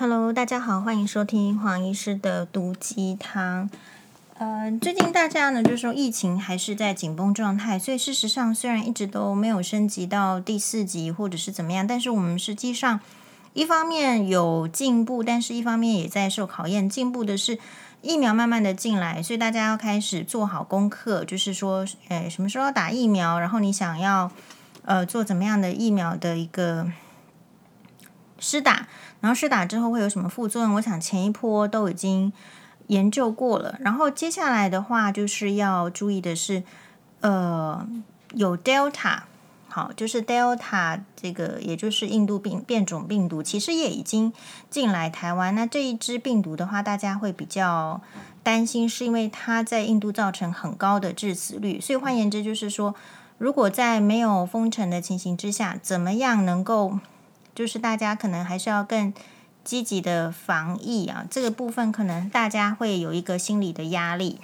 [0.00, 3.68] Hello，大家好，欢迎收听黄医师的毒鸡汤。
[4.38, 13.00] 呃，最近大家呢，就是说疫情还是在紧绷状态，所以事实上虽然一直都没有升级到第四级或者是怎么样，但是我们实际上
[13.54, 16.88] 一方面有进步，但是一方面也在受考验。
[16.88, 17.58] 进步的是
[18.00, 24.30] 疫苗慢慢的进来，所以大家要开始做好功课，就是说，呃，什么时候打疫苗，然后你想要
[24.84, 26.86] 呃做怎么样的疫苗的一个。
[28.38, 28.86] 施打，
[29.20, 30.74] 然后施打之后会有什么副作用？
[30.74, 32.32] 我想前一波都已经
[32.86, 33.76] 研究过了。
[33.80, 36.62] 然后接下来的话，就是要注意的是，
[37.20, 37.86] 呃，
[38.34, 39.20] 有 Delta，
[39.68, 44.32] 好，就是 Delta 这个，也就是印度病变种病毒，其实也已经
[44.70, 45.54] 进来台湾。
[45.54, 48.00] 那这一支病毒的话，大家会比较
[48.42, 51.80] 担心，是因为它在印度造成很高的致死率。
[51.80, 52.94] 所以换言之，就是说，
[53.38, 56.98] 如果在没有封城的情形之下，怎么样能够？
[57.58, 59.12] 就是大家可能还是要更
[59.64, 64.38] 积极的防疫啊，这个部分可能大家会有一个心理的压力。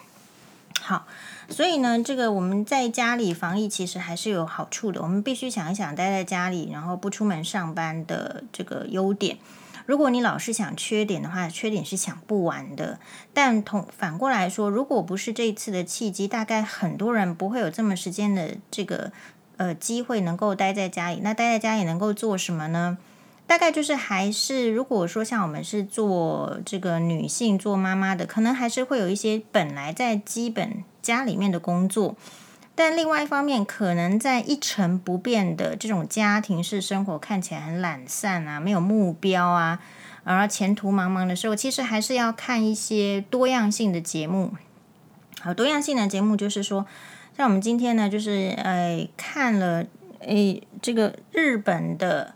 [0.80, 1.06] 好，
[1.48, 5.00] 所以呢，这个我们在家里防疫其实还是有好处的。
[5.00, 9.38] 我们必须想一想待在家里，然后不出门上班的这个优点。
[9.86, 12.98] 如果你老是想缺点的话，缺点是想不完的。
[13.32, 19.12] 但同反过来说，如果不是这一次的契机，大概很多人不会有这么时间的这个。
[19.56, 22.98] 呃，机会能够待在家里，那待在家里能够做什么呢？
[23.46, 32.16] 大概就是还是，如果说像我们是做这个女性做妈妈的，可能还是会有一些本来在基本家里面的工作，
[32.74, 39.78] 但另外一方面，可能在一成不变的这种家庭式生活看起来很懒散啊，没有目标啊，
[40.24, 44.54] 而前途茫茫的时候，其实还是要看一些多样性的节目。
[45.40, 46.86] 好，多样性的节目就是说。
[47.36, 49.84] 像我们今天呢，就是呃看了
[50.20, 52.32] 诶这个日本的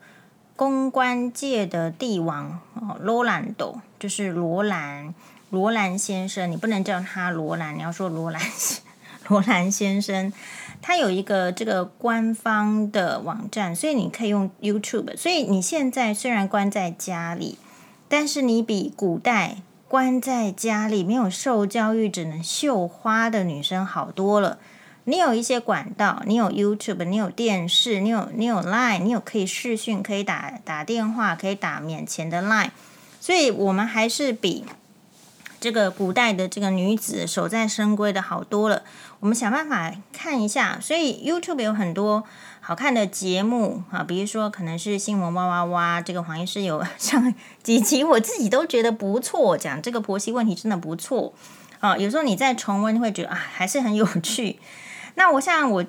[0.56, 5.14] 公关界的帝王哦，罗兰斗，就是罗兰
[5.50, 8.42] 罗兰先生，你不能叫他罗兰，你要说罗兰
[9.28, 10.32] 罗兰先生，
[10.82, 15.16] 他有一个这个官方的网站，所以你可以用 YouTube。
[15.16, 17.56] 所以你现在虽然关在家里，
[18.08, 24.58] 但是你比古代关在家里没有受教育，只能绣花的女生好多了。
[25.08, 32.68] 你有一些管道，你有 YouTube，你有电视，你有你有 Line，你有可以视讯，可以打打电话，可以打免钱的 Line，
[33.18, 34.66] 所以我们还是比
[35.58, 38.82] 这个古代的这个女子守在深闺的好多了。
[39.20, 42.22] 我们想办法看一下，所以 YouTube 有很多
[42.60, 47.32] 好看的节目啊，比如说可能是新闻哇哇哇，这个黄医师有上
[47.62, 51.32] 几集，我自己都觉得不错，讲这个婆媳问题真的不错
[51.80, 51.96] 啊。
[51.96, 54.58] 有时候你在重温会觉得啊，还是很有趣。
[55.18, 55.84] 那我像我，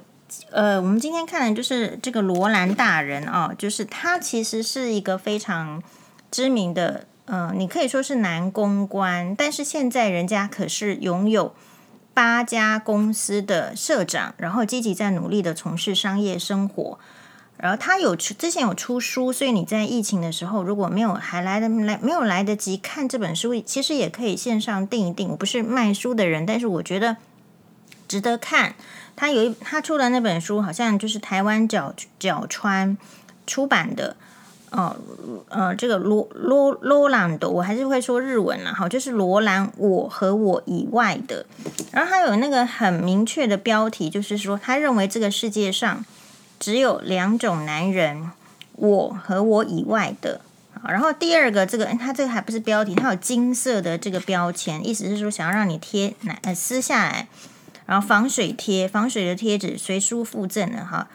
[0.49, 5.83] 呃，我们今天看的就是这个罗兰大人啊，就是他其实是一个非常
[6.31, 11.53] 知名的，呃，你可以说是男公关，但是现在人家可是拥有
[12.15, 16.97] 八家公司的社长，然后积极在努力的从事商业生活，
[17.57, 25.29] 然后他有之前有出书，所以你在疫情的时候如果没有还来得来没有来得及看这本书，其实也可以线上订一订。
[25.29, 27.17] 我不是卖书的人，但是我觉得
[28.07, 28.73] 值得看。
[29.19, 32.97] 他有一，他出的那本书好像就是台湾角角川
[33.45, 34.15] 出版的，
[34.69, 34.95] 哦，
[35.49, 41.45] 呃，这个罗罗罗兰的，我还是会说日文了，好，就是罗兰我和我以外的。
[41.91, 46.05] 然后他有那个很明确的标题，就是说他认为这个世界上
[46.57, 48.31] 只有两种男人，
[48.77, 50.39] 我和我以外的。
[50.87, 57.27] 然后第二个这个，他这个还不是标题，他有金色的这个标签，意思是说想要让你贴呃撕下来。
[57.89, 61.07] 然后防水贴，防水的贴纸随书附赠的哈，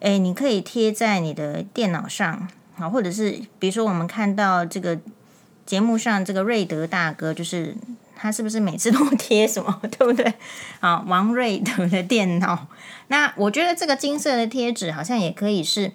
[0.00, 2.48] 诶，你可以贴在你的电脑上
[2.78, 4.98] 啊，或者是比如说我们看到这个
[5.66, 7.76] 节目上这个瑞德大哥，就是
[8.16, 10.32] 他是不是每次都贴什么，对不对？
[10.80, 12.66] 啊，王瑞德的电脑。
[13.08, 15.92] 那我觉得这个金色的贴纸好像也可以是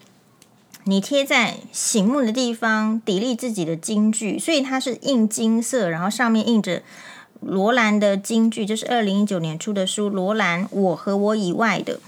[0.84, 6.84] 你贴在醒目的地方，砥砺自己的金句，所以它是印金色，然后上面印着。
[7.42, 12.00] 罗兰的金句就是二零一九年出的书，罗兰我和我以外的，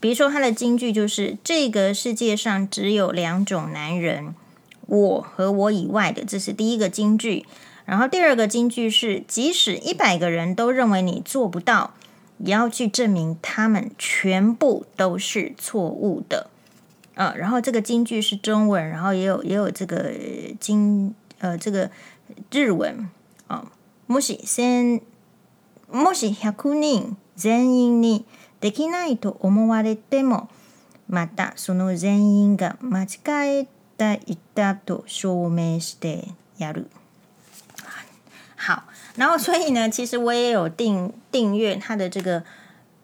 [0.00, 4.34] 比如说他的金句就是这个世界上只有两种男人，
[4.86, 7.44] 我和我以外的，这是第一个金句。
[7.84, 11.94] 然后第二个金句是，即使一百个人都认为你做不到，
[12.38, 16.50] 也要去证明他们全部都是错误的。
[17.14, 20.12] 呃，然后这个金句是中文，然后也有也有这个
[20.60, 21.90] 金呃这个
[22.50, 23.08] 日文。
[24.07, 25.01] もし千、
[25.91, 28.25] もし百人全员に
[28.59, 30.49] できないと思われても、
[31.07, 33.67] またその全员が间违え
[33.97, 36.87] ていたと证明してやる。
[38.55, 38.83] 好，
[39.17, 42.43] 然后所以呢，其实我也有订订阅他的这个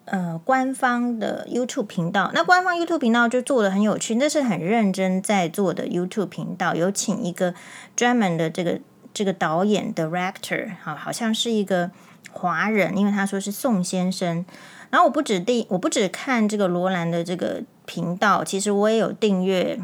[0.06, 2.32] 呃官方的 YouTube 频道。
[2.34, 7.54] 那官方 YouTube 频道就做得很有趣，那是很认真在做的 YouTube 频道，有请一个
[7.96, 8.80] 专门的这个
[9.15, 11.91] 这个导演 Director，好，好像是一个
[12.33, 14.45] 华人，因为他说是宋先生。
[14.91, 19.81] 然后我不止订，我不止看这个罗兰的这个频道，其实我也有订阅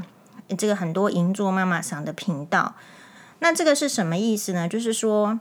[0.59, 2.75] 这个很多银座妈妈桑的频道。
[3.39, 4.69] 那这个是什么意思呢？
[4.69, 5.41] 就是说，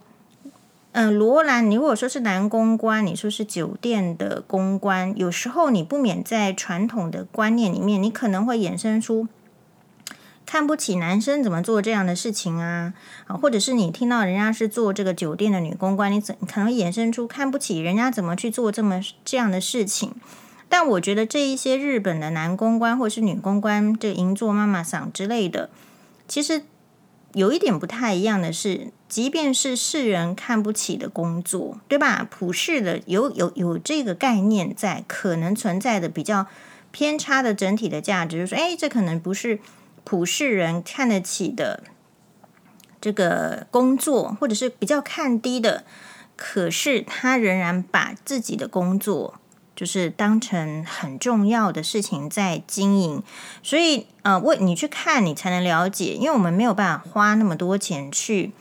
[0.94, 9.27] 嗯、罗兰，你如果说是男公关，你说是酒店的公关，有时候你不免在传统的观念里面，你可能会衍生出。
[10.50, 12.92] 看不起男生怎么做这样的事情啊？
[13.28, 20.16] 啊，或者是你听到人家是做这个酒店的女公关，你怎可能衍生出看不起人家怎么去做这么这样的事情？
[20.68, 25.69] 但我觉得这一些日本的男公关或是女公关，这银座妈妈桑之类的，
[26.28, 26.63] 其实
[27.34, 32.25] 有一点不太一样的是，即便是世人看不起的工作，对吧？
[32.28, 36.48] 普世的有有有这个概念在，可能存在的比较
[36.90, 39.60] 偏差的整体的价值，就是说，哎，这可能不是。
[40.04, 41.84] 普世人看得起的
[43.01, 45.84] 这个工作，或者是比较看低的，
[46.36, 49.36] 可是他仍然把自己的工作
[49.75, 53.24] 就是当成很重要的事情在经营。
[53.63, 56.16] 所以，呃，为你去看，你才能了解。
[56.16, 58.51] 因为我们没有办法花那么多钱去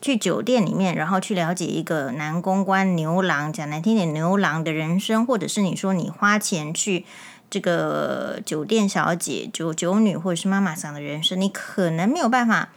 [0.00, 7.04] 去酒店里面，然后去了解一个男公关牛郎，讲难听点，牛郎的人生，或者是你说你花钱去。
[7.50, 12.70] 这个酒店小姐、酒酒女或者是妈妈桑的人生，你可能没有办法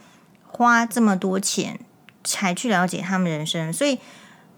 [0.46, 1.80] 花这么多钱
[2.22, 3.72] 才去了解他们人生。
[3.72, 3.98] 所以，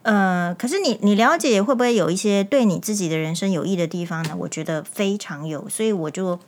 [0.03, 4.37] 呃，可是你你了解会不会有一些对你自己的人生有益的地方呢？
[4.41, 6.39] 我觉得非常有，所以我就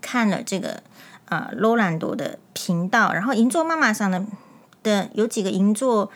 [0.00, 0.82] 看了这个
[1.30, 4.26] 呃罗兰多的频道，然后银座妈妈桑的
[4.82, 6.10] 的有几个银座。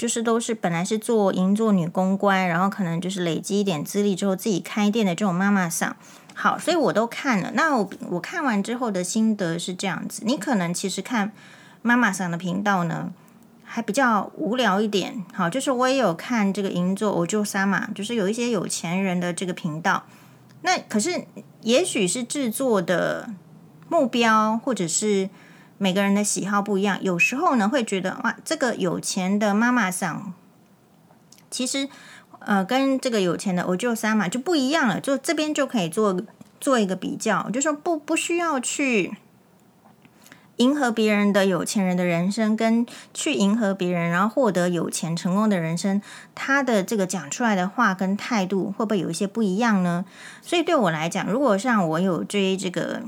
[0.00, 5.94] 就是都是本来是做银座女公关，然后可能就是累积一点资历之后自己开店的这种妈妈桑。
[6.34, 7.50] 好，所以我都看了。
[7.52, 11.32] 那我我看完之后的心得是这样子：你可能其实看
[11.82, 13.12] 妈妈桑的频道呢，
[13.62, 15.22] 还比较无聊一点。
[15.34, 20.04] 好，就是我也有看这个银座我就三嘛，就是有一些有钱人的这个频道。
[20.62, 21.26] 那可是
[21.60, 23.28] 也许是制作的
[23.90, 25.28] 目标，或者是。
[25.82, 30.34] 每个人的喜好不一样，有时候呢会觉得哇，这个有钱的妈妈桑，
[31.50, 31.88] 其实
[32.40, 36.20] 呃跟这个有钱的我就三嘛就不一样了，就这边就可以做
[36.60, 39.16] 做一个比较，就说不不需要去
[40.56, 42.84] 迎合别人的有钱人的人生，跟
[43.14, 46.02] 去迎合别人然后获得有钱成功的人生，
[46.34, 50.04] 他的这个讲出来的话跟态度会不会有一些不一样呢？
[50.42, 53.02] 所以对我来讲，如果像我有追这个。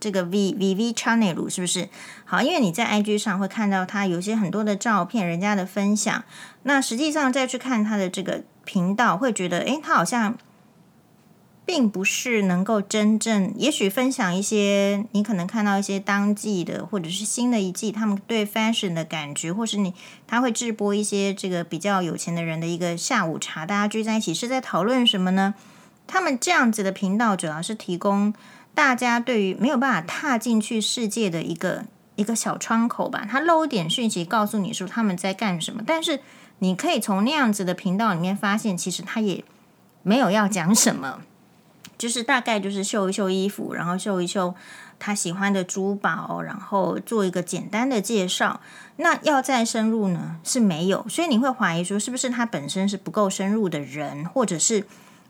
[0.00, 1.88] 这个 V V V Channel 是不是
[2.24, 2.42] 好？
[2.42, 6.24] 因为你在 IG 上会看到他有些很多的照片，人家的分享。
[6.62, 10.36] 那实际上再去看他的这个频道，会觉得，诶，他好像
[11.64, 19.94] 并不是能够真正，也许分享一些你可能看到一些当季的，或者是新的一季他们对 fashion 的感觉，或是你
[20.26, 25.54] 他会直播一些这个比较有钱的人的一个下午茶，大家聚在一起是在讨论什么呢？
[26.06, 28.34] 他们这样子的频道主要是提供。
[28.74, 31.84] 大家对于没有办法踏进去世界的一个
[32.16, 36.20] 一个小窗口吧，他漏一点讯息告诉你说他们在干什么，但是
[36.60, 39.44] 你可以从那样子的频道里面发现，其实他也
[40.02, 41.20] 没有要讲什么，
[41.98, 44.54] 就是大概就是秀一秀衣服，然后秀一秀
[44.98, 48.60] 他喜欢的珠宝，然后做一个简单的介绍。
[48.96, 54.86] 那要再深入呢，是没有，所以你会怀疑说是不是他本身是不够深入的人，或者是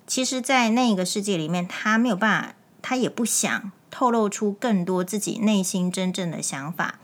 [0.06, 2.54] 其实在那个世界里面他没有办法。
[2.82, 6.96] 他也不想透露出更多自己内心真正的想法。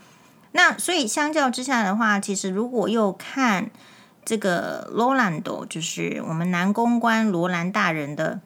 [0.51, 3.71] 那所以相较之下的话，其实如果又看
[4.25, 8.41] 这个罗兰多，就是我们男公关罗兰大人的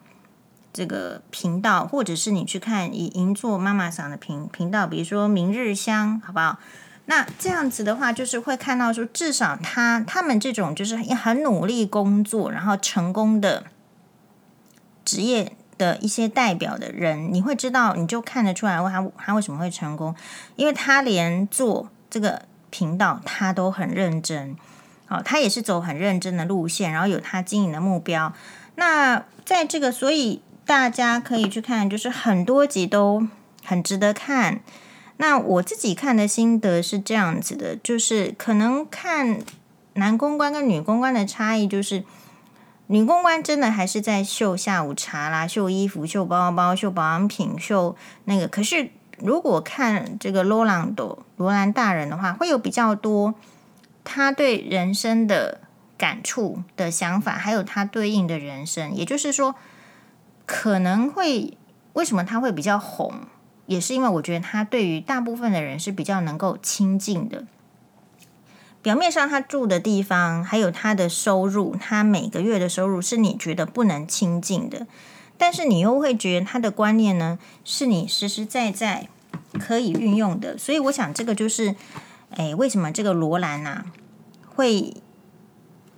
[0.72, 6.58] 这个频道，或者是你去看以银座妈妈桑的频频道，比如说明日香，好不好？
[7.06, 13.64] 那这样子的话，就是会看到说，至少他他们这种就是很努力工作，然后成功的
[15.04, 15.56] 职业。
[15.76, 20.14] 的一些代表的人，你会知道，你就看得出来，他他为什么会成功，
[20.56, 24.56] 因为他连做这个频道，他都很认真，
[25.06, 28.32] 好，他也是走很认真的路线，然后有他经营的目标。
[28.76, 33.26] 那在这个，所以大家可以去看，就是很多集都
[33.64, 34.60] 很值得看。
[35.16, 39.38] 那我自己看的心得是这样子的，就是可能看
[39.94, 42.04] 男公关跟女公关的差异就是。
[42.86, 48.46] 女公关真的还是在秀下午茶啦，秀衣服、秀包包、秀保养品、秀那个。
[48.46, 53.34] 可是如果看这个罗兰朵罗兰大人的话，会有比较多
[54.04, 55.62] 他对人生的
[55.96, 59.54] 感触的想法，还有他对应的人生，也就是说，
[60.44, 61.56] 可能会
[61.94, 63.14] 为什么他会比较红，
[63.64, 67.44] 也是因为我觉得他对于大部分的人是比较能够亲近的。
[68.84, 74.86] 表面上他住的地方，还有他的收入，他每个月的收入是你觉得不能亲近的，
[75.38, 79.08] 但是你又会觉得他的观念呢，是你实实在在
[79.58, 80.58] 可以运用的。
[80.58, 81.74] 所以我想这个就是，
[82.36, 83.86] 哎，为什么这个罗兰呐、
[84.54, 84.92] 会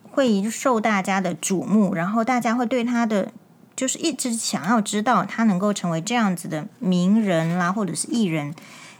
[0.09, 3.33] 会受大家的瞩目，然后大家会对他的
[3.75, 8.55] 就是一直想要知道他能够成为这样子的名人啦，或者是艺人，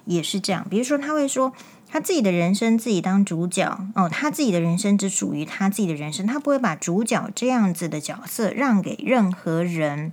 [0.07, 0.67] 也是这样。
[0.69, 1.53] 比如说他会说。
[1.97, 10.13] 他自己的人生自己当主角哦，他自己的人生只属于他自己的人生，他不会把主角这样子的角色让给任何人。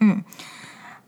[0.00, 0.24] 嗯，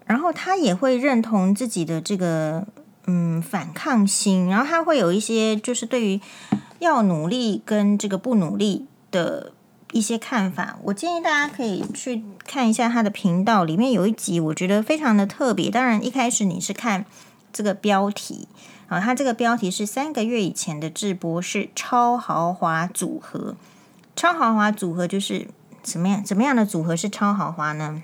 [0.07, 2.69] 然后他也会认同自己的这个
[3.07, 6.21] 嗯反抗心，然后他会有一些就是对于
[6.79, 9.51] 要努力跟这个不努力的
[9.91, 10.79] 一些看法。
[10.85, 15.69] 我建议大家可以去看一下他的频道，里面有一集我觉得非常的特别。
[15.69, 17.05] 当然一开始你是看
[17.53, 18.47] 这个标题。
[18.91, 23.55] 好，他这个标题是三个月以前的直播，是超豪华组合。
[24.17, 25.49] 超豪华组合就是
[25.83, 26.25] 怎么样？
[26.25, 28.03] 怎么样的组合是超豪华呢？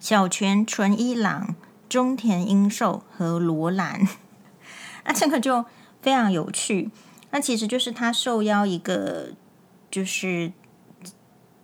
[0.00, 1.54] 小泉纯一郎、
[1.86, 4.08] 中田英寿和罗兰。
[5.04, 5.66] 那这个就
[6.00, 6.90] 非常有趣。
[7.30, 9.32] 那其实就是他受邀一个，
[9.90, 10.52] 就是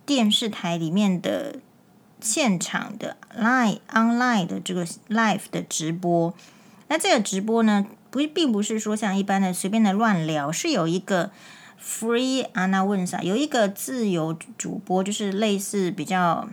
[0.05, 1.59] 电视台里面的
[2.19, 6.31] 现场的 live online 的这个 live 的直播。
[6.87, 7.87] 那这个直播呢？
[8.11, 11.31] 不，并不是说像一般的随便的乱聊，是有一个
[11.81, 16.47] free announcer，有一个自由主播，就是类似比较，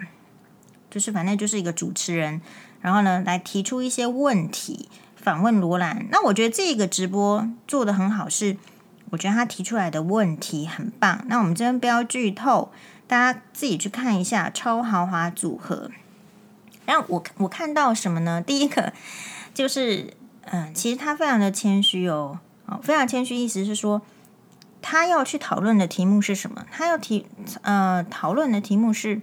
[0.88, 2.40] 就是反正就是一个主持人，
[2.80, 6.06] 然后呢来提出一些问题，访问罗兰。
[6.12, 8.56] 那我觉得这个直播做得很好，是
[9.10, 11.24] 我觉得他提出来的问题很棒。
[11.26, 12.70] 那我们这边不要剧透，
[13.08, 15.90] 大家自己去看一下超豪华组合。
[16.86, 18.40] 然后我我看到什么呢？
[18.40, 18.92] 第一个
[19.52, 20.14] 就是。
[20.50, 24.02] 嗯，其实他非常的谦虚哦，哦，非常谦虚，意思是说，
[24.80, 26.64] 他要去讨论的题目是什么？
[26.70, 27.26] 他要提
[27.62, 29.20] 呃讨论的题目是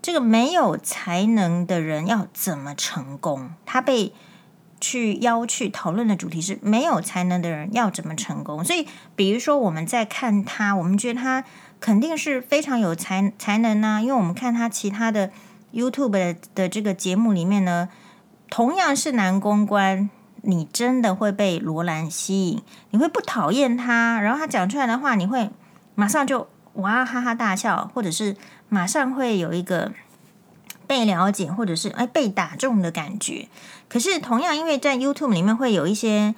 [0.00, 3.50] 这个没有才能的人要怎么成功？
[3.64, 4.12] 他被
[4.80, 8.64] 去邀去讨论的主题是没有才能的人要怎么成功？
[8.64, 11.44] 所以，比如说我们在看他，我们觉得他
[11.80, 15.30] 肯定是非常有才才能啊，因为我们看他其他的
[15.72, 17.88] YouTube 的的这个节目里面呢。
[18.52, 20.10] 同样是男公关，
[20.42, 25.48] 你真的会被罗兰吸引，你会不讨厌他，然后他讲出来的话，你会
[25.94, 28.36] 马上就哇哈哈大笑，或者是
[28.68, 29.92] 马上会有一个
[30.86, 33.48] 被了解，或者是哎被打中的感觉。
[33.88, 36.34] 可是同样，因为在 YouTube 里面会有一些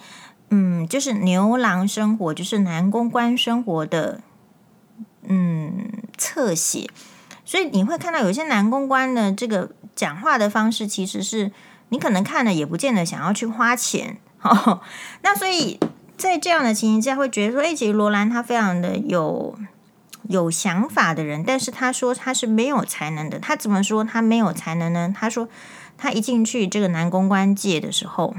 [0.50, 4.20] 嗯，就是牛郎生活，就是男公关生活的
[5.24, 6.88] 嗯侧写，
[7.44, 11.50] 所以你会看到有些男公关的这个讲话的方式其实是。
[11.94, 14.80] 你可能看了也不见得想要去花钱， 哦，
[15.22, 15.78] 那所以
[16.16, 19.56] 在这样的情形之下，会觉得说，哎，其实罗兰他非常的有
[20.24, 23.38] 有想法的人，但是他说他是没有才能的。
[23.38, 25.14] 他怎么说他没有才能呢？
[25.16, 25.48] 他说
[25.96, 28.34] 他一进去这个男公关界的时候，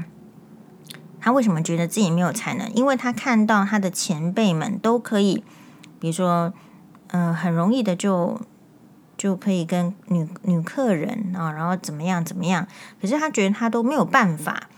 [1.18, 2.70] 他为什么觉得自己没有才能？
[2.74, 5.42] 因为他看到他的前辈们都可以，
[5.98, 6.52] 比如说，
[7.06, 8.38] 嗯、很容易的就。
[9.16, 12.66] 就可以跟女女客人啊，然后怎么样怎么样？
[13.00, 14.68] 可是他觉得他都没有办法。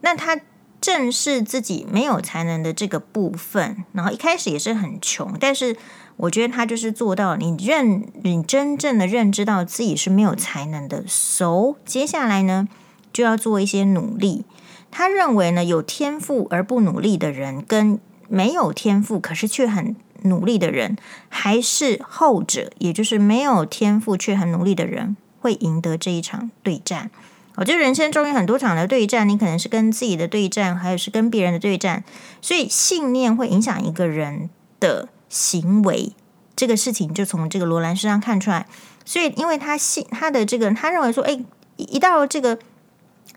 [0.00, 0.40] 那他
[0.80, 5.76] 正视自己没有才能的这个部分，然后一开始也是很穷，但是
[6.16, 11.04] 我觉得他就是做到你认你真正的认知到自己是没有才能的。
[11.06, 12.68] So 接下来呢，
[13.12, 14.44] 就要做一些努力。
[14.90, 17.98] 他认为呢，有天赋而不努力的人，跟
[18.28, 19.96] 没有天赋可是却很。
[20.24, 20.96] 努力的人
[21.28, 27.10] 还是后者，也就是没有天赋却很努力的人会赢得这一场对战。
[27.56, 32.02] 我觉得人生中有很多场的对战，你可能是跟自己的对战，还有是跟别人的对战。
[32.42, 34.50] 所以信念会影响一个人
[34.80, 36.12] 的行为，
[36.56, 38.66] 这个事情就从这个罗兰身上看出来。
[39.04, 41.38] 所以，因为他信他的这个，他认为说，哎，
[41.76, 42.58] 一到这个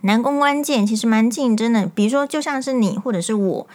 [0.01, 1.85] 南宫关键，其实蛮竞争的。
[1.85, 3.67] 比如说，就像是你或者是我。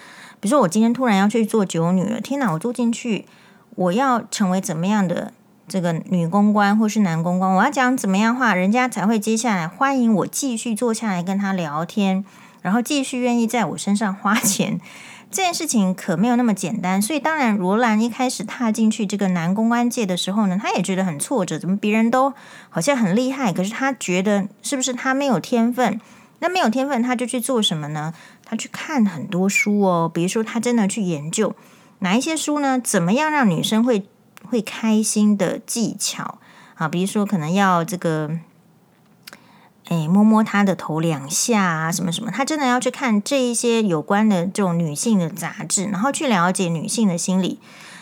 [0.43, 2.51] 比如说，我今天突然要去做酒女了，天哪！
[2.51, 3.27] 我做进去，
[3.77, 5.33] 我要成为怎么样的
[5.69, 7.55] 这个女公关或是男公关？
[7.55, 12.25] 我要讲怎么样话，人家才会接下来欢迎我继续坐下来跟他聊天，
[12.61, 14.81] 然后继续愿意在我身上花钱。
[15.31, 17.01] 这件事情可没有那么简单。
[17.01, 22.35] 所以，当然，罗兰一开始踏进去这个男公关界的时候呢，他也觉得很挫折，怎么别人都
[22.69, 26.01] 好像很厉害，可是他觉得是不是他没有天分？
[26.41, 28.13] 那没有天分，他就去做什么呢？
[28.53, 31.57] 他去看很多书哦，比如说他真的去研究
[32.01, 32.79] 哪一些书呢？
[32.79, 34.07] 怎么样让女生会
[34.45, 36.39] 会开心的技巧
[36.75, 36.87] 啊？
[36.87, 38.39] 比如说，可能要这个。
[39.89, 47.59] 哎，摸摸她的头两下啊，什么什么，他真的要去看这一些有关的这种女性的杂志，然后去了解女性的心理。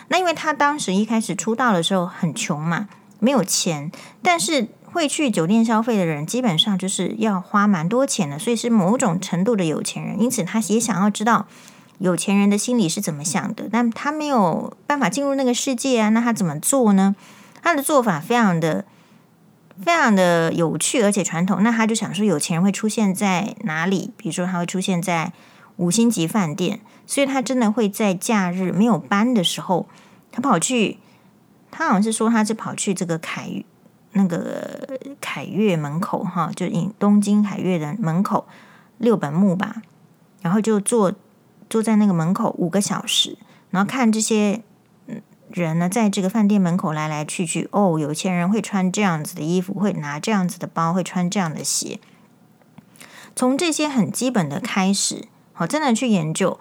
[0.09, 2.88] 那因为他当时一开始出道的时候很穷嘛，
[3.21, 10.20] 没有钱，但是会去酒店消费的人基本上就是要花蛮多钱的，所以是某种程度的有钱人。
[10.20, 11.47] 因此，他也想要知道
[11.99, 16.09] 有钱人的心理是怎么想的，但他没有办法进入那个世界啊。
[16.11, 17.14] 那他怎么做呢？
[17.62, 18.85] 他的做法非常的。
[19.82, 21.62] 非常的有趣，而且传统。
[21.62, 24.12] 那他就想说，有钱人会出现在哪里？
[24.18, 25.32] 比如说，他会出现在
[25.76, 29.88] 五星级饭店，所以他真的会在假日没有班的时候，
[30.30, 30.99] 他跑去，
[31.70, 33.64] 他好像是说他是跑去这个凯
[34.12, 38.46] 那个凯悦门口哈，就东东京凯悦的门口
[38.98, 39.82] 六本木吧，
[40.42, 41.12] 然后就坐
[41.68, 43.38] 坐在那个门口五个小时，
[43.70, 44.62] 然后看这些。
[45.52, 47.68] 人呢，在这个饭店门口来来去去。
[47.72, 51.98] 哦，有钱人会穿这样子的衣服，会拿这样子的包，会穿这样的鞋。
[53.34, 56.60] 从这些很基本的开始，好，真的去研究。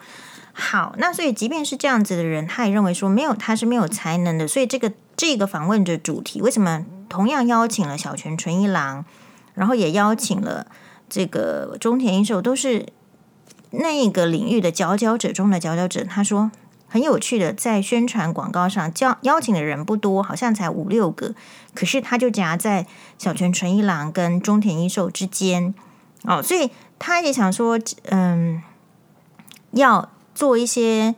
[0.53, 4.47] 好，那所以即便是这样子的人，他也认为说没有，他是没有才能的。
[4.47, 9.03] 所以这个这个访问的主题，为什么同样邀请了小泉纯一郎，
[9.55, 10.67] 然后也邀请了
[11.09, 12.85] 这个中田英寿，都是
[13.71, 16.05] 那个领域的佼佼者中的佼佼者。
[16.05, 16.51] 他说。
[16.91, 21.35] 很有趣的，在宣传广告上，叫邀请的人不多，好像才五六个，
[21.75, 22.87] 可是他就夹在
[23.19, 25.75] 小泉纯一郎跟中田英寿之间
[26.23, 28.63] 哦，所以他也想说，嗯，
[29.69, 31.13] 要做一些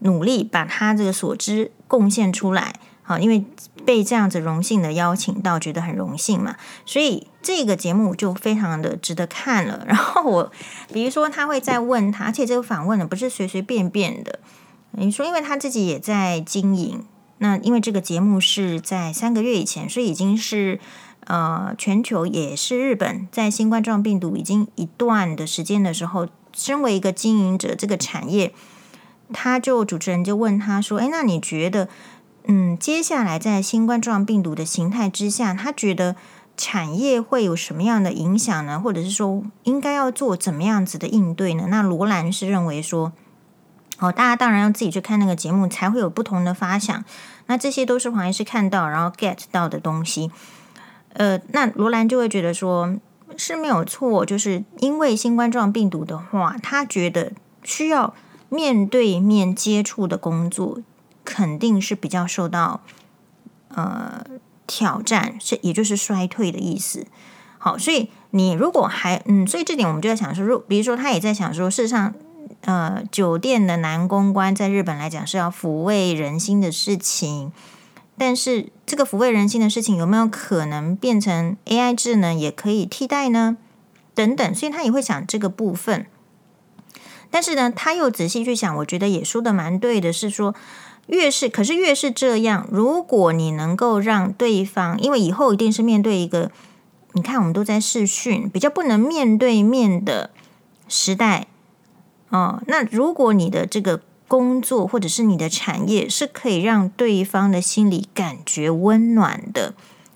[0.00, 2.74] 努力，把他这个所知贡献出来。
[3.08, 3.44] 好，因为
[3.84, 9.82] 被这样子荣幸的邀请到，觉得很荣幸嘛，所以这个节目就非常的值得看了。
[9.86, 10.52] 然后我，
[10.92, 14.40] 比如说他会再问他，而且这个访问呢不是随随便便的。
[14.90, 17.04] 你说，因为他自己也在经营，
[17.38, 20.80] 那因为这个节目是在三个月以前，所以已经是
[21.26, 28.52] 呃全球也是日本在新冠状病毒已经一段的时间的时候，身为一个经营者，这个产业，
[29.32, 31.88] 他就主持人就问他说：“哎，那你觉得，
[32.46, 36.16] 嗯，接下来在新冠状病毒的形态之下，他觉得
[36.56, 38.80] 产业会有什么样的影响呢？
[38.80, 43.12] 或者是说应该要做怎么样子的应对呢？”那罗兰是认为说。
[43.98, 47.02] 哦，大家当然要自己去看那个节目，才会有不同的发想。
[47.46, 50.30] 那这些都是黄医师看到然后 get 到的东西。
[51.14, 52.94] 呃，那罗兰就会觉得说
[53.38, 57.32] 是没有错，就是因为新冠状病毒的话，他觉得
[57.62, 58.12] 需要
[58.50, 60.80] 面对面接触的工作
[61.26, 62.80] 肯定是比较受到
[63.74, 64.24] 呃
[64.66, 67.06] 挑战，是也就是衰退的意思。
[67.58, 72.14] 好，所以你如果还嗯，所以这点我们就在想说，如比如说他也在想说，事实上。
[72.62, 77.52] 呃，酒店的男公关在日本来讲是要抚慰人心的事情，
[78.16, 83.56] 但是这个抚慰人心的事情有没有可能变成 AI 智能也可以替代呢？
[84.14, 86.06] 等等，所以他也会想这个部分。
[87.30, 90.54] 但是呢，他又仔细去想，我觉得也说的蛮对的，是说
[91.06, 96.50] 越是可是越是这样，如果你能够让对方，因为以后一定是面对一个，
[97.12, 100.30] 你看我们都在视讯，比较不能面对面的
[100.88, 101.46] 时代。
[102.30, 109.74] 哦，那如果你的这个工作或者是你的产业是可以让对方的心里感觉温暖的，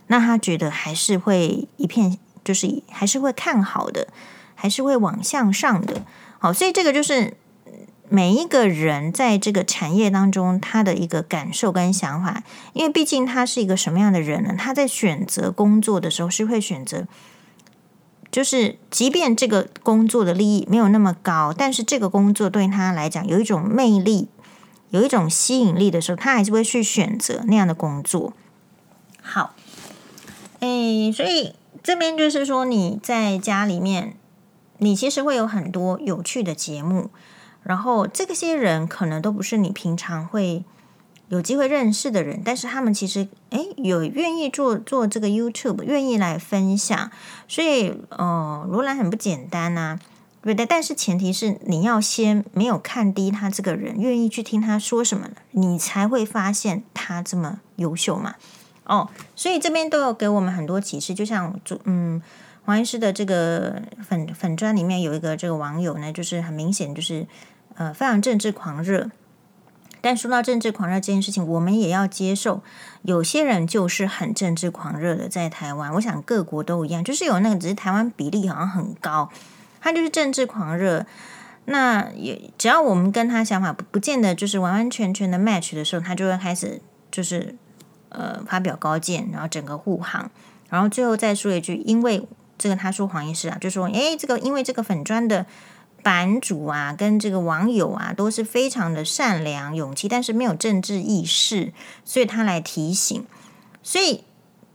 [0.09, 4.09] 那他觉得还是会一片，就是还是会看好的，
[4.57, 6.03] 还是会往向上的。
[6.41, 7.35] 好，所以这个就是
[8.11, 12.43] 每一个人在这个产业当中他的一个感受跟想法，
[12.73, 14.55] 因为毕竟他是一个什么样的人呢？
[14.59, 17.07] 他在选择工作的时候是会选择。
[18.33, 24.29] 就是，即便这个工作的利益没有那么高，但是这个工作对他来讲有一种魅力，
[24.91, 28.33] 有一种吸引力的时候，他还是会去选择那样的工作。
[29.21, 29.55] 好，
[30.61, 34.15] 诶，所以这边就是说，你在家里面，
[34.79, 37.11] 你其实会有很多有趣的节目，
[37.71, 40.65] 然后这些人可能都不是你平常会。
[41.31, 47.09] 有机会认识的人，但是他们其实诶有愿意做做这个 YouTube，愿意来分享，
[47.47, 49.97] 所以呃罗兰很不简单呐、
[50.43, 50.67] 对不对？
[50.67, 58.35] 但是前提是你要先没有看低他这个人，愿意去听他说什么，你才会发现他这么优秀嘛。
[58.87, 62.21] 哦，所以这边都有给我们很多启示，就像嗯
[62.65, 67.25] 黄医师的这个粉粉砖里面有一个这个网友呢，就是很明显就是
[67.77, 69.11] 呃非常政治狂热。
[70.03, 72.63] 但说到政治狂热这件事情，我们也要接受，
[73.03, 79.29] 有些人就是很政治狂热的，在台湾，我想各国都一样，就是有那个，只是台湾比例好像很高，
[79.81, 81.05] 他就是政治狂热。
[81.67, 86.81] 那也只要我们跟他想法不不见得就是完完全全的 match 的时候，他就会开始
[87.11, 87.55] 就是
[88.09, 90.31] 呃发表高见，然后整个护航，
[90.71, 95.45] 然后最后再说一句，因为这个他说黄医师啊，就说诶，这个因为这个粉砖的
[96.03, 101.73] 版主啊，跟这个网友啊都是非常的善良、勇气，但是没有政治意识，
[102.05, 103.27] 所以他来提醒。
[103.83, 104.25] 所以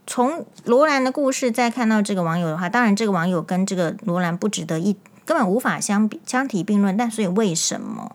[0.06, 4.96] 从罗兰的故事再看到这个网友的话，当然这个网友跟这个罗兰不值得一。
[5.24, 8.14] 根本无法相比相提并论，但所以为什么？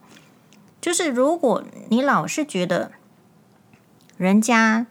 [0.79, 2.93] 就是如果你老是觉得
[4.15, 4.87] 人家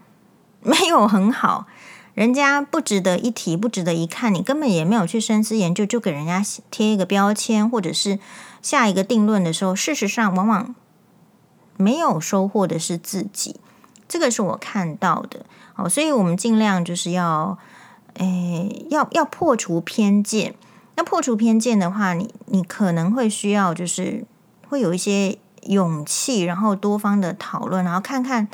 [0.61, 1.67] 没有很好，
[2.15, 8.19] 人家不值得一提，不值得一看，你根本也没有去深思研究，就给人家贴一个标签，或者是
[8.61, 10.75] 下一个定论的时候，事实上往往
[11.77, 13.57] 没有收获的是自己。
[14.09, 15.47] 这个是我看到的。
[15.77, 17.57] 哦，所以我们尽量就是要，
[18.15, 20.55] 诶，要要破除偏见。
[20.97, 24.27] 那破除偏见的话，你你可能会需要，就是
[24.69, 28.49] 会有一些勇气，然后多方的讨论，然后看看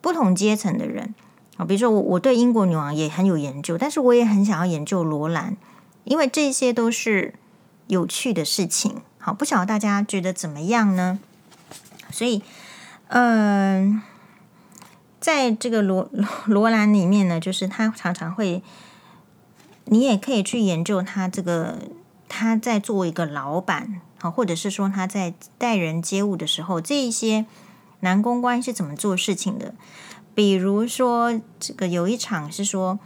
[0.00, 1.14] 不同阶层的人
[1.56, 1.64] 啊。
[1.64, 5.56] 比如说我，我对英国女王也很有研究，但是我也很想要研究罗兰，
[6.04, 7.34] 因为这些都是
[7.86, 9.02] 有趣的事情。
[9.18, 11.18] 好，不晓得大家觉得怎么样呢？
[12.10, 12.42] 所以，
[13.08, 14.02] 嗯、
[15.20, 16.10] 在这个罗
[16.46, 18.62] 罗兰里面呢，就是他常常会。
[19.86, 21.78] 你也可以去研究他这个，
[22.26, 27.44] 他在做一个老板，好，或者是说他在待人接物的时候，这一些
[28.00, 29.74] 男公关是怎么做事情的？
[30.34, 32.98] 比如说，这个有一场是说，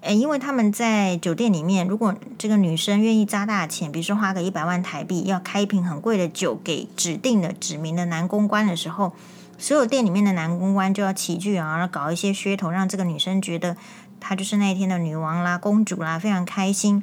[0.00, 9.12] 诶，因为他们在酒店里面，如果这个女生愿意砸大钱，比如说花个一百万台币，要开一瓶很贵的酒给指定的指名的男公关的时候，
[9.56, 13.76] 所有店里面的男公关就要齐聚啊，然后搞一些噱头，让这个女生觉得。
[14.20, 17.00] 她就是那一天的女王啦，公主啦，非常开心。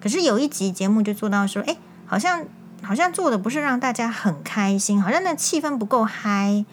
[0.00, 2.42] 可是有一集节目就做到说，哎，好像
[2.80, 6.64] 好像做的不是让大家很开心，好像那气氛不够嗨，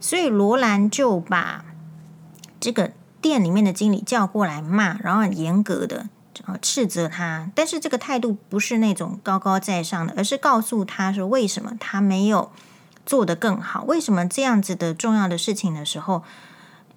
[0.00, 1.64] 所以罗兰就把
[2.60, 6.08] 这个店里面的经理叫过来骂，然后很严格的
[6.44, 7.50] 啊斥责他。
[7.54, 12.50] 但是这个态度不是那种高高在上的，而是告诉他说为什么他没有
[13.04, 16.22] 做得更好，为什么这样子的重要的事情的时候，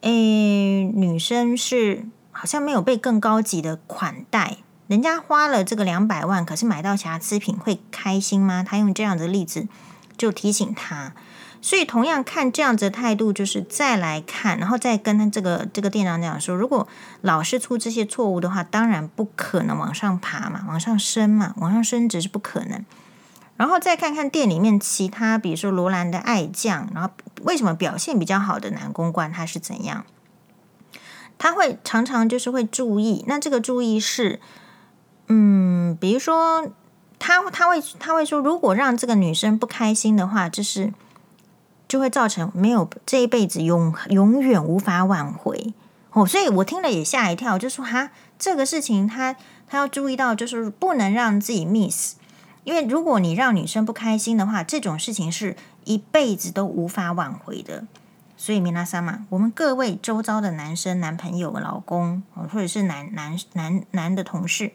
[0.02, 2.06] 诶，女生是。
[2.32, 8.64] 好像没有被更高级的款待，人家花了这个两百万，可是买到瑕疵品会开心吗？
[8.66, 9.68] 他用这样的例子
[10.16, 11.14] 就提醒他，
[11.62, 16.88] 所以同样看这样子的态度，就是再来看，然后再跟他这个这个店长讲说，如果
[17.22, 22.86] 老是出这些错误的话，当然不可能往上爬嘛，往上升嘛， 往上升值是不可能。
[23.58, 27.10] 然后再看看店里面其他，比如说罗兰的爱将，然后
[27.44, 30.06] 为什么表现比较好的男公关他是怎样？
[31.38, 34.40] 他会常常就是会注意，那这个注意是，
[35.28, 36.72] 嗯，比如说
[37.18, 40.94] 他他会他会说，如果让这个女生不开心的话，就是
[41.90, 45.74] 就会造成没有这一辈子永永远无法挽回
[46.12, 46.26] 哦。
[46.26, 49.36] 所以我听了也吓一跳，就说哈，这个事情他
[49.68, 52.16] 他要注意到，就是不能让自己 miss，
[52.64, 57.84] 因为如果你让女生不开心的话，这种事情是一辈子都无法挽回的。
[58.42, 64.72] 所以，米娜桑嘛，我们各位周遭的男生、男朋友、老公，或者是男男男男的同事，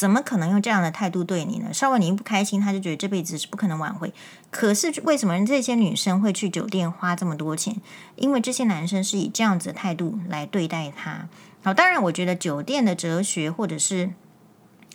[0.00, 1.74] 怎么可能用这样的态度对你呢？
[1.74, 4.10] 稍微你一不开心，他就觉得这辈子是不可能挽回。
[4.50, 7.76] 可是，为什么这些女生会去酒店花这么多钱？
[8.16, 11.28] 因为这些男生是以这样子的态度来对待她。
[11.62, 14.08] 好，当然，我觉得酒店的哲学，或者是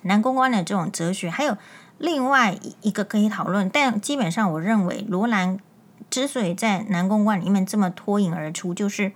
[0.02, 1.56] 男公关的这种哲学，还有
[2.00, 3.70] 另外一个可以讨论。
[3.70, 5.60] 但基本上，我认为罗兰。
[6.08, 9.12] 之所以在男公关里面这么脱颖而出，就是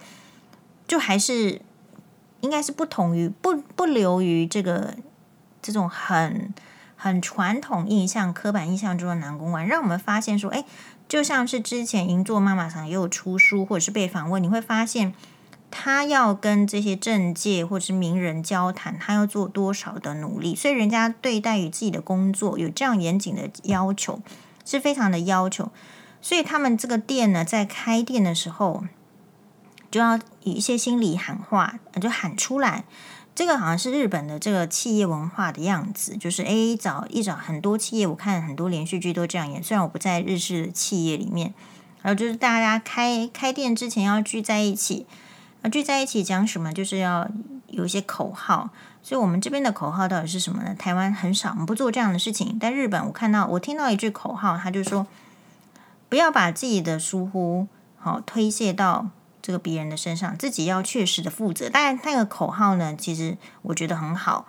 [0.88, 1.62] 就还是
[2.41, 4.95] 应该是不同于不不流于这个
[5.62, 6.54] 这种很
[6.95, 10.65] 很传统印象、刻板印象中的男公关，让我们发现说，哎，
[11.08, 15.13] 就像是之前银座妈妈上也有出书或者是被访问，你会发现
[15.72, 24.22] 他要跟这些政界或者是名人交谈，他要做多少的努力，所以人家对待于自己的工作有这样严谨的要求，
[24.65, 25.72] 是非常的要求。
[26.22, 28.84] 所以他们这个店呢，在开店的时候，
[29.89, 32.84] 就要以一些心理喊话，就喊出来。
[33.39, 39.63] 这个好像是日本的这个企业文化的样子，就是诶，找一找很多企业，我看很多连续剧都这样演。
[39.63, 41.54] 虽然我不在日式企业里面，
[42.02, 45.06] 然后就是大家开开店之前要聚在一起，
[45.62, 46.73] 啊，聚在一起讲什么？
[46.73, 47.30] 就是要
[47.69, 48.71] 有一些口号。
[49.02, 50.75] 所以我们这边的口号到底是什么呢？
[50.78, 52.58] 台湾很少，我们不做这样的事情。
[52.60, 55.08] 但日本，我看到我听到一句口号，他就说。
[56.10, 59.08] 不要把自己的疏忽好推卸到
[59.41, 61.69] 这个别人的身上，自己要确实的负责。
[61.69, 64.47] 当然，那个口号呢，其实我觉得很好。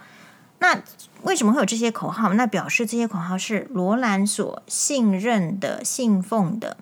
[0.58, 0.82] 那
[1.22, 2.34] 为什么会有这些口号？
[2.34, 6.76] 那表示这些口号是罗兰所信任的、信奉的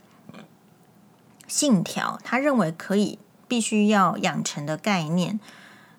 [1.46, 5.38] 信条，他认为可以、必须要养成的概念。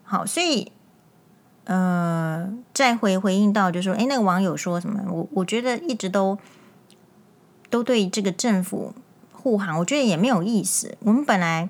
[0.03, 0.71] 好，所以
[1.65, 5.01] 呃，再回回应到，就说，哎，那个网友说什么？
[5.09, 6.37] 我我觉得一直都
[7.69, 8.93] 都对这个政府
[9.31, 10.97] 护航，我觉得也没有意思。
[11.01, 11.69] 我们本来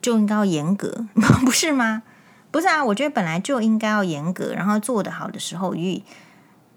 [0.00, 1.06] 就应该要严格，
[1.44, 2.02] 不是吗？
[2.50, 6.02] 不是啊，我觉得本来就应该要严格，然后做得好的时候予以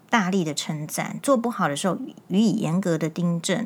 [0.10, 3.66] 大力的称赞，做不好的时候予以严格的订正。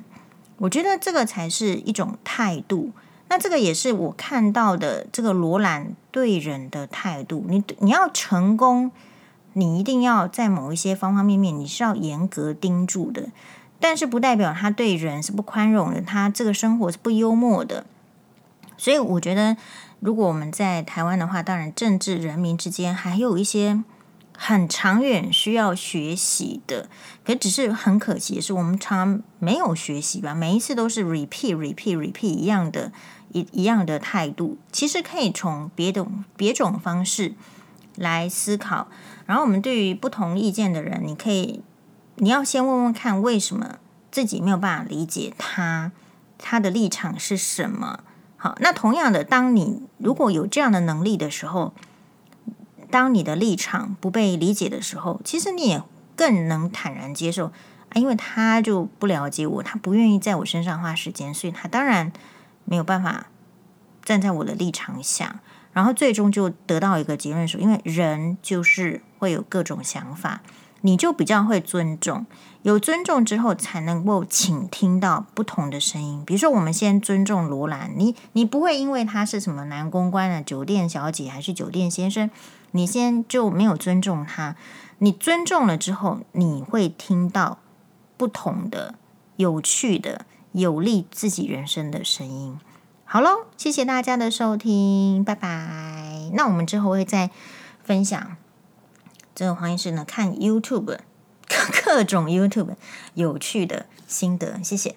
[0.60, 2.92] 我觉得这个才是一种态度。
[3.30, 7.44] 那这个也是我看到的这个罗兰对人的态度。
[7.50, 8.90] 你你要成功，
[9.52, 13.28] 你一定要在某一些方方面面你是要严格盯住的，
[13.82, 17.86] 但是不代表他对人是不宽容的，他这个生活是不幽默的。
[18.78, 19.58] 所以我觉得。
[20.00, 23.84] 如果我们在台湾的话，当然政治人民之间还有一些
[24.38, 26.88] 很长远需要学习的，
[27.26, 30.36] 可只是很可惜的是，我们常常没有学习吧。
[30.36, 32.92] 每一次都是 repeat repeat repeat 一样的，
[33.32, 34.60] 一一样的态度。
[34.72, 37.34] 其实可以从别的别种方式
[37.96, 38.90] 来思考。
[39.26, 41.64] 然后我们对于不同意见的人，你可以
[42.18, 43.78] 你要先问问看，为什么
[44.12, 45.92] 自己没有办法理解他
[46.38, 48.02] 他的立场是什么。
[48.38, 51.74] 好，那同样的，当你如果有这样的能力的时候，
[52.92, 55.82] 当你的立场不被理解的时候，其实你也
[56.16, 62.14] 更能坦然接受啊，因为他就不了解我，他不愿意在我身上花时间，所以他当然
[62.64, 63.28] 没有办法
[64.06, 65.40] 站在我的立场想，
[65.74, 70.42] 然后最终就得到一个结论说，因为人就是会有各种想法。
[70.82, 72.26] 你就比较会尊重，
[72.62, 76.24] 有尊重之后才能够倾听到不同的声音。
[76.26, 82.30] 比如说，我们先尊重罗兰，你你不会因为他是什么男公关的酒店小姐还是酒店先生，
[82.72, 84.56] 你先就没有尊重他。
[85.00, 87.60] 你尊重了之后，你会听到
[88.18, 88.96] 不同的、
[89.36, 92.60] 有趣的、有利自己人生的声音。
[93.06, 96.30] 好喽，谢谢大家的收听，拜拜。
[96.34, 97.30] 那我们之后会再
[97.84, 98.38] 分享。
[99.38, 100.98] 这个黄医师呢，看 YouTube 各
[101.86, 102.76] 各种 YouTube
[103.14, 104.96] 有趣的心得，谢谢。